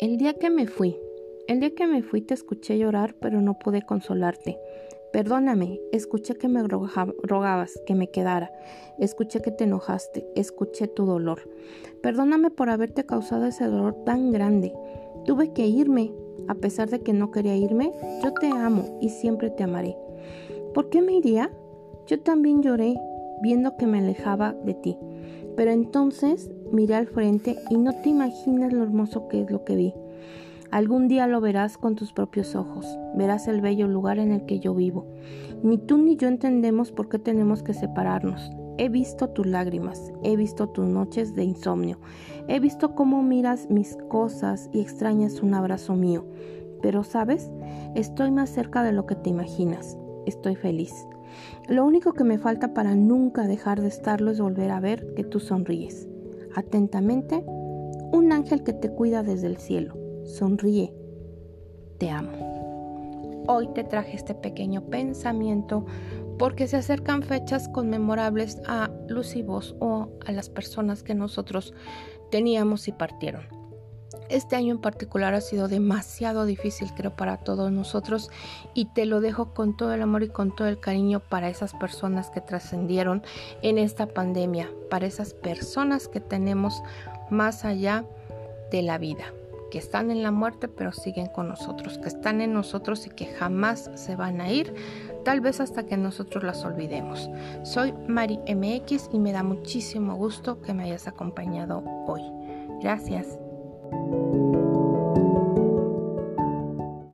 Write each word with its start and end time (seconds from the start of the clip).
El 0.00 0.16
día 0.16 0.32
que 0.32 0.48
me 0.48 0.66
fui, 0.66 0.96
el 1.46 1.60
día 1.60 1.74
que 1.74 1.86
me 1.86 2.02
fui 2.02 2.22
te 2.22 2.32
escuché 2.32 2.78
llorar, 2.78 3.14
pero 3.20 3.42
no 3.42 3.58
pude 3.58 3.82
consolarte. 3.82 4.58
Perdóname, 5.12 5.78
escuché 5.92 6.36
que 6.36 6.48
me 6.48 6.62
rogabas 6.62 7.78
que 7.84 7.94
me 7.94 8.10
quedara, 8.10 8.50
escuché 8.98 9.42
que 9.42 9.50
te 9.50 9.64
enojaste, 9.64 10.26
escuché 10.36 10.88
tu 10.88 11.04
dolor. 11.04 11.42
Perdóname 12.02 12.48
por 12.50 12.70
haberte 12.70 13.04
causado 13.04 13.44
ese 13.44 13.66
dolor 13.66 13.94
tan 14.06 14.32
grande. 14.32 14.72
Tuve 15.26 15.52
que 15.52 15.66
irme, 15.66 16.14
a 16.48 16.54
pesar 16.54 16.88
de 16.88 17.00
que 17.00 17.12
no 17.12 17.30
quería 17.30 17.58
irme, 17.58 17.92
yo 18.24 18.32
te 18.32 18.46
amo 18.46 18.96
y 19.02 19.10
siempre 19.10 19.50
te 19.50 19.64
amaré. 19.64 19.98
¿Por 20.72 20.88
qué 20.88 21.02
me 21.02 21.12
iría? 21.12 21.50
Yo 22.06 22.18
también 22.20 22.62
lloré, 22.62 22.98
viendo 23.42 23.76
que 23.76 23.86
me 23.86 23.98
alejaba 23.98 24.54
de 24.64 24.72
ti. 24.72 24.96
Pero 25.56 25.72
entonces 25.72 26.50
miré 26.72 26.94
al 26.94 27.06
frente 27.06 27.56
y 27.70 27.76
no 27.76 27.92
te 27.92 28.08
imaginas 28.08 28.72
lo 28.72 28.82
hermoso 28.82 29.28
que 29.28 29.42
es 29.42 29.50
lo 29.50 29.64
que 29.64 29.76
vi. 29.76 29.94
Algún 30.70 31.08
día 31.08 31.26
lo 31.26 31.40
verás 31.40 31.76
con 31.76 31.96
tus 31.96 32.12
propios 32.12 32.54
ojos, 32.54 32.86
verás 33.16 33.48
el 33.48 33.60
bello 33.60 33.88
lugar 33.88 34.20
en 34.20 34.30
el 34.30 34.46
que 34.46 34.60
yo 34.60 34.72
vivo. 34.72 35.04
Ni 35.64 35.78
tú 35.78 35.98
ni 35.98 36.16
yo 36.16 36.28
entendemos 36.28 36.92
por 36.92 37.08
qué 37.08 37.18
tenemos 37.18 37.64
que 37.64 37.74
separarnos. 37.74 38.52
He 38.78 38.88
visto 38.88 39.28
tus 39.30 39.46
lágrimas, 39.46 40.12
he 40.22 40.36
visto 40.36 40.68
tus 40.68 40.86
noches 40.86 41.34
de 41.34 41.42
insomnio, 41.42 41.98
he 42.46 42.60
visto 42.60 42.94
cómo 42.94 43.22
miras 43.22 43.68
mis 43.68 43.96
cosas 44.08 44.70
y 44.72 44.80
extrañas 44.80 45.42
un 45.42 45.54
abrazo 45.54 45.96
mío. 45.96 46.24
Pero 46.82 47.02
sabes, 47.02 47.50
estoy 47.96 48.30
más 48.30 48.48
cerca 48.50 48.84
de 48.84 48.92
lo 48.92 49.06
que 49.06 49.16
te 49.16 49.28
imaginas. 49.28 49.98
Estoy 50.24 50.54
feliz. 50.54 50.94
Lo 51.68 51.84
único 51.84 52.12
que 52.12 52.24
me 52.24 52.38
falta 52.38 52.74
para 52.74 52.94
nunca 52.94 53.46
dejar 53.46 53.80
de 53.80 53.88
estarlo 53.88 54.30
es 54.30 54.40
volver 54.40 54.70
a 54.70 54.80
ver 54.80 55.14
que 55.14 55.24
tú 55.24 55.40
sonríes. 55.40 56.08
Atentamente, 56.54 57.44
un 57.46 58.32
ángel 58.32 58.62
que 58.62 58.72
te 58.72 58.90
cuida 58.90 59.22
desde 59.22 59.46
el 59.46 59.58
cielo. 59.58 59.96
Sonríe. 60.24 60.92
Te 61.98 62.10
amo. 62.10 63.44
Hoy 63.46 63.68
te 63.74 63.84
traje 63.84 64.16
este 64.16 64.34
pequeño 64.34 64.82
pensamiento 64.82 65.84
porque 66.38 66.66
se 66.66 66.78
acercan 66.78 67.22
fechas 67.22 67.68
conmemorables 67.68 68.60
a 68.66 68.90
Luz 69.08 69.36
y 69.36 69.42
Vos 69.42 69.76
o 69.80 70.08
a 70.24 70.32
las 70.32 70.48
personas 70.48 71.02
que 71.02 71.14
nosotros 71.14 71.74
teníamos 72.30 72.88
y 72.88 72.92
partieron. 72.92 73.59
Este 74.28 74.56
año 74.56 74.72
en 74.72 74.80
particular 74.80 75.34
ha 75.34 75.40
sido 75.40 75.68
demasiado 75.68 76.44
difícil, 76.44 76.92
creo, 76.94 77.14
para 77.14 77.36
todos 77.36 77.70
nosotros 77.70 78.30
y 78.74 78.86
te 78.86 79.06
lo 79.06 79.20
dejo 79.20 79.54
con 79.54 79.76
todo 79.76 79.94
el 79.94 80.02
amor 80.02 80.22
y 80.22 80.28
con 80.28 80.54
todo 80.54 80.68
el 80.68 80.80
cariño 80.80 81.20
para 81.20 81.48
esas 81.48 81.74
personas 81.74 82.30
que 82.30 82.40
trascendieron 82.40 83.22
en 83.62 83.78
esta 83.78 84.06
pandemia, 84.06 84.68
para 84.88 85.06
esas 85.06 85.34
personas 85.34 86.08
que 86.08 86.20
tenemos 86.20 86.82
más 87.30 87.64
allá 87.64 88.04
de 88.72 88.82
la 88.82 88.98
vida, 88.98 89.24
que 89.70 89.78
están 89.78 90.10
en 90.10 90.22
la 90.22 90.32
muerte 90.32 90.66
pero 90.66 90.92
siguen 90.92 91.26
con 91.26 91.48
nosotros, 91.48 91.98
que 91.98 92.08
están 92.08 92.40
en 92.40 92.52
nosotros 92.52 93.06
y 93.06 93.10
que 93.10 93.26
jamás 93.26 93.90
se 93.94 94.16
van 94.16 94.40
a 94.40 94.50
ir, 94.50 94.74
tal 95.24 95.40
vez 95.40 95.60
hasta 95.60 95.86
que 95.86 95.96
nosotros 95.96 96.42
las 96.42 96.64
olvidemos. 96.64 97.30
Soy 97.62 97.92
Mari 98.08 98.38
MX 98.48 99.10
y 99.12 99.18
me 99.18 99.32
da 99.32 99.44
muchísimo 99.44 100.16
gusto 100.16 100.60
que 100.62 100.74
me 100.74 100.84
hayas 100.84 101.06
acompañado 101.06 101.84
hoy. 102.06 102.22
Gracias. 102.80 103.38